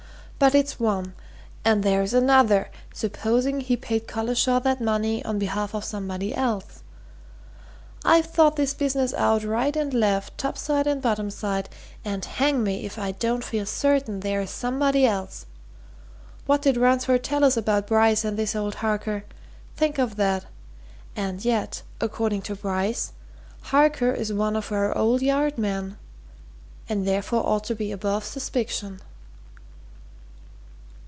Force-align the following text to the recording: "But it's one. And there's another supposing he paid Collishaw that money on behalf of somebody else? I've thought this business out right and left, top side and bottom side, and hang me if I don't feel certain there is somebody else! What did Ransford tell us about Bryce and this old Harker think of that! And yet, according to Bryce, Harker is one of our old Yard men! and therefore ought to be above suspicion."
"But 0.43 0.55
it's 0.55 0.79
one. 0.79 1.13
And 1.63 1.83
there's 1.83 2.15
another 2.15 2.71
supposing 2.95 3.61
he 3.61 3.77
paid 3.77 4.07
Collishaw 4.07 4.59
that 4.63 4.81
money 4.81 5.23
on 5.23 5.37
behalf 5.37 5.75
of 5.75 5.83
somebody 5.85 6.33
else? 6.33 6.81
I've 8.03 8.25
thought 8.25 8.55
this 8.55 8.73
business 8.73 9.13
out 9.13 9.43
right 9.43 9.75
and 9.75 9.93
left, 9.93 10.39
top 10.39 10.57
side 10.57 10.87
and 10.87 10.99
bottom 10.99 11.29
side, 11.29 11.69
and 12.03 12.25
hang 12.25 12.63
me 12.63 12.85
if 12.87 12.97
I 12.97 13.11
don't 13.11 13.43
feel 13.43 13.67
certain 13.67 14.21
there 14.21 14.41
is 14.41 14.49
somebody 14.49 15.05
else! 15.05 15.45
What 16.47 16.63
did 16.63 16.75
Ransford 16.75 17.23
tell 17.23 17.43
us 17.45 17.55
about 17.55 17.85
Bryce 17.85 18.25
and 18.25 18.35
this 18.35 18.55
old 18.55 18.73
Harker 18.73 19.25
think 19.77 19.99
of 19.99 20.15
that! 20.15 20.47
And 21.15 21.45
yet, 21.45 21.83
according 21.99 22.41
to 22.49 22.55
Bryce, 22.55 23.13
Harker 23.61 24.11
is 24.11 24.33
one 24.33 24.55
of 24.55 24.71
our 24.71 24.97
old 24.97 25.21
Yard 25.21 25.59
men! 25.59 25.99
and 26.89 27.07
therefore 27.07 27.45
ought 27.45 27.65
to 27.65 27.75
be 27.75 27.91
above 27.91 28.25
suspicion." 28.25 29.01